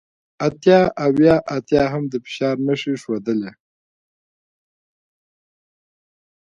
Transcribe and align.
اتیا 0.47 0.79
اوه 1.05 1.33
اتیا 1.55 1.83
هم 1.93 2.03
د 2.11 2.13
فشار 2.25 2.55
نښې 2.65 2.93
ښودلې 3.01 3.51